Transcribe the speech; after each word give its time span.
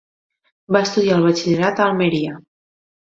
Va 0.75 0.79
estudiar 0.87 1.17
el 1.21 1.25
batxillerat 1.27 1.83
a 1.83 1.85
Almeria. 1.89 2.33